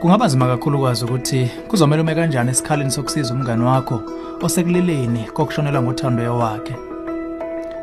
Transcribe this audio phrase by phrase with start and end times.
[0.00, 4.02] Kungaba nzima kakhulu kwazi ukuthi kuzomela ume kanjani esikhaleni sokusiza umngane wakho
[4.42, 6.74] osekulileni kokushonelwa ngothando wakhe.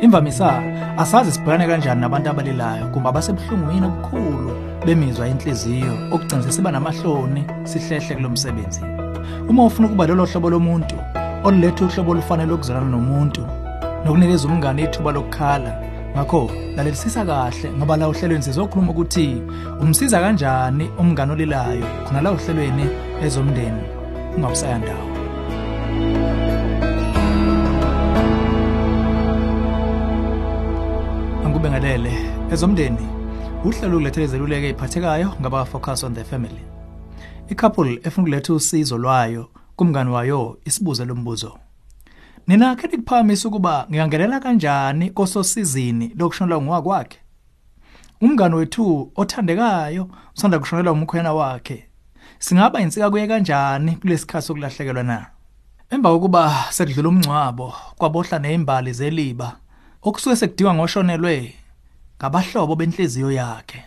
[0.00, 0.62] Imvamisa
[0.96, 4.50] asazi sibhekane kanjani nabantu abalilayo kumbe abasebuhlungwini obukhulu
[4.86, 8.80] bemizwa yenhliziyo okugcina siba namahloni sihlehle kulomsebenzi.
[9.48, 10.96] Uma ufuna ukuba lolo hlobo lomuntu
[11.44, 13.42] oluletha uhlobo olufanele ukuzalana nomuntu
[14.04, 15.85] nokunikeza umngane ithuba lokukhala
[16.16, 19.42] ngakho lalelisisa kahle ngoba la uhlelweni sizokhuluma ukuthi
[19.80, 22.86] umsiza kanjani umngane olilayo khona la uhlelweni
[23.24, 23.82] ezomndeni
[24.36, 25.06] ungabusaya ndawo.
[31.44, 32.12] Angikubengelele
[32.52, 33.06] ezomndeni
[33.64, 36.64] uhlelo ukulethela izeluleko eziphathekayo ngaba focus on the family.
[37.50, 41.58] I-couple efuna ukuletha usizo lwayo kumngane wayo isibuze lo mbuzo.
[42.46, 47.18] Nina ke nikuphakamisa ukuba ngiyangelela kanjani kososizini lokushonela ngwakwakhe
[48.20, 51.86] Umngane wethu othandekayo usanda kushonelwa umkhwena wakhe.
[52.38, 55.26] Singaba insika kuye kanjani kulesikhathi sokulahlekelwa na?
[55.90, 59.56] Emva kokuba sekudlula umncwabo kwabohla nezimbali zeliba
[60.02, 61.54] okusuke sekudingwa ngoshonelwe
[62.18, 63.84] ngabahlobo benhliziyo yakhe.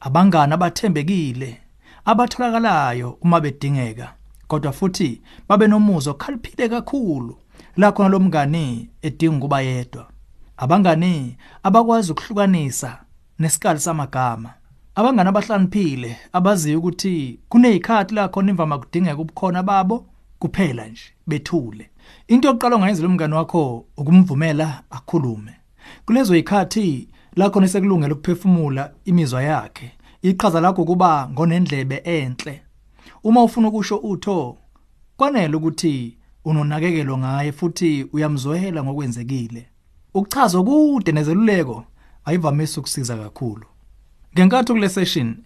[0.00, 1.60] Abangani abathembekile
[2.04, 4.14] abatholakalayo uma bedingeka
[4.48, 7.36] kodwa futhi babe nomuzo khaliphile kakhulu.
[7.78, 10.08] La khona lo mngani edinga ukuba yedwa.
[10.56, 13.00] Abangani abakwazi ukuhlukanisa
[13.38, 14.50] nesikali samagama.
[14.94, 20.06] Abangani abahlaniphile abaziyo ukuthi kunezikhathi la khona imvama kudingeka ubukhona babo
[20.38, 21.90] kuphela nje bethule.
[22.28, 25.52] Into yokuqala ongayenza lo mngani wakho ukumvumela akhulume.
[26.06, 29.92] Kulezo zikhathi la khona sekulungela ukuphefumula imizwa yakhe
[30.22, 32.62] iqhaza lakho kuba ngonendlebe enhle.
[33.24, 34.56] Uma ufuna ukusho utho
[35.16, 36.17] kwanele ukuthi
[36.48, 39.66] unonakekelo ngaye futhi uyamzwela ngokwenzekile.
[40.14, 41.84] Ukuchaza kude nezeluleko
[42.24, 43.66] ayivamisa ukusiza kakhulu.
[44.34, 45.36] Ngenkathi kule session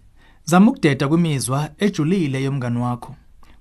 [0.45, 3.15] zama ukudeda kwimizwa ejulile yomngani wakho.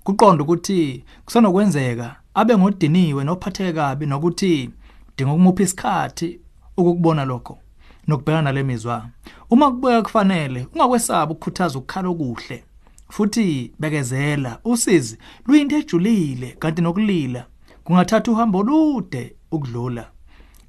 [0.04, 4.70] Kuqonda ukuthi kusenokwenzeka abe ngodiniwe nophatheke kabi nokuthi
[5.16, 6.40] dinga ukumupha isikhathi
[6.76, 7.58] ukukubona lokho
[8.06, 9.08] nokubhekana nalemizwa
[9.50, 12.64] uma kubeka kufanele ungakwesaba ukukhuthaza ukukhala okuhle.
[13.12, 17.46] Futhi bekezela usizi luyinto ejulile kanti nokulila.
[17.84, 20.04] Kungathatha uhambo olude ukudlula.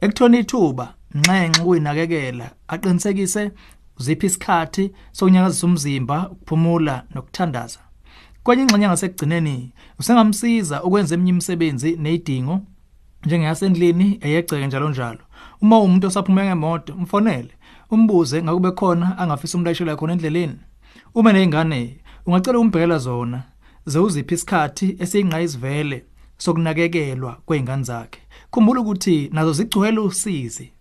[0.02, 3.52] Ekuthona ithuba nxenxe kuyinakekela aqinisekise
[4.00, 7.80] uziphi isikhathi sokunyakazisa umzimba ukuphumula nokuthandaza.
[8.44, 12.62] Kwenye ingxenye ngasekugcineni usengamsiza ukwenza eminye imisebenzi nezidingo
[13.26, 15.24] njengeyasendlini eyegceke njalo njalo.
[15.62, 17.52] Uma umuntu osaphuma ngemoto umfonele
[17.92, 20.60] umbuze ngakube khona angafisa umlayishela khona endleleni.
[21.16, 23.44] Uma nezingane ungacela umbhekela zona.
[23.86, 26.06] Ze uziphi isikhathi esiyingqayizivele
[26.38, 28.20] sokunakekelwa kweingane zakhe?
[28.52, 30.72] Khumbula ukuthi nazo zigcwele usizi.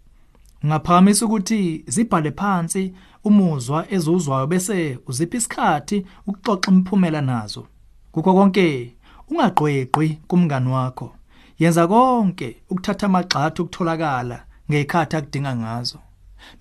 [0.65, 2.95] Ungaphakamisa ukuthi zibhale phansi
[3.25, 7.67] umuzwa ezuzwayo bese uzipha isikhathi ukuxoxa imiphumela nazo.
[8.13, 8.95] Kukho konke
[9.31, 11.15] ungaqweqwi kumngani wakho.
[11.59, 15.99] Yenza konke ukuthatha amagxathu ukutholakala ngekhathi akudinga ngazo.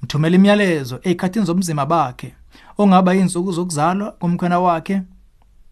[0.02, 2.34] Mthumela imiyalezo ezikhathini zomzimba bakhe
[2.78, 5.02] ongaba insuku zokuzalwa komkhona wakhe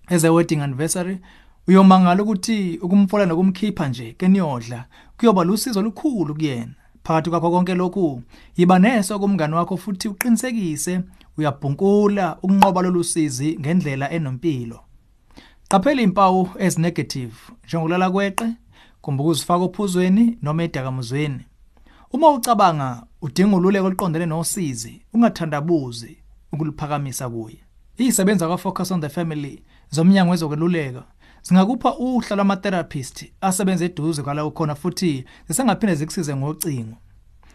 [0.09, 1.20] eze wedding anniversary
[1.68, 4.86] uyomangala ukuthi ukumfola nokumkhipha nje keniyodla
[5.18, 6.74] kuyoba lusizo olukhulu kuyena.
[7.03, 8.22] Phakathi kwakho konke lokhu
[8.58, 11.02] yiba neso kumngani wakho futhi uqinisekise
[11.38, 14.80] uyabhunkula ukunqoba lolusizi ngendlela enompilo
[15.70, 18.47] qaphela impawu ezinegative njengokulala kweqe
[19.02, 21.44] kumbe ukuzifaka ophuzweni noma edakamuzweni
[22.12, 26.18] uma ucabanga udinga ululeko oluqondene nosizi ungathandabuzi
[26.52, 27.59] ukuliphakamisa kuye
[27.97, 31.03] izisebenza kwa focus on the family zomnyango wezokweluleka
[31.41, 36.97] Singakupha uhla lwamatherapist asebenza eduze kwala ukhona futhi sisengaphinde zikusize ngocingo.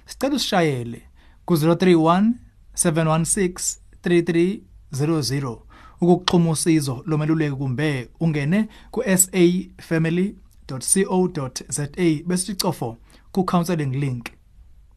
[0.07, 1.03] Sicela usishayele
[1.47, 2.31] ku031
[2.75, 5.59] 716 3300
[6.01, 11.89] ukuxhuma usizo lomeluleki kumbe ungene ku safamily.co.za
[12.27, 12.97] bese icofo
[13.33, 14.27] ku counseling link.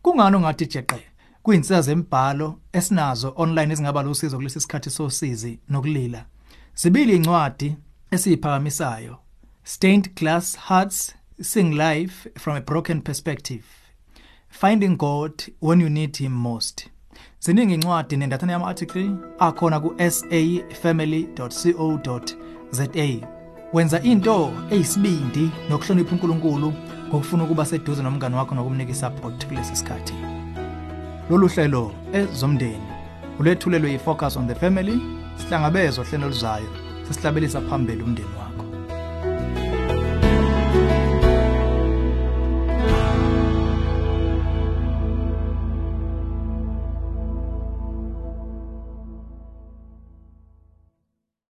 [0.07, 0.99] Kungani ungathi jeqe
[1.43, 6.25] kuyinsiza zembhalo esinazo online ezingaba lusizo kulesi sikhathi sosizi nokulila.
[6.73, 7.75] Sibili incwadi
[8.11, 9.17] esiyiphakamisayo
[9.63, 13.63] Stained Glass Hearts Sing Life from a Broken Perspective.
[14.49, 16.87] Finding God when you need him most.
[17.39, 19.09] Ziningi incwadi nendathana yama article
[19.39, 22.87] akhona ku safamily.co.za
[23.73, 26.73] wenza into eyisibindi nokuhlonipha uNkulunkulu
[27.07, 30.13] ngokufuna ukuba seduze nomngane wakho nokumnika isupport kulesi sikhathi
[31.29, 32.87] Lolu hlelo ezomndeni
[33.39, 34.99] ulethulelwe yifocus on the family
[35.37, 36.69] sihlangabezwa hlelo luzayo
[37.07, 38.46] sesihlabelisa phambili umndeni wakho.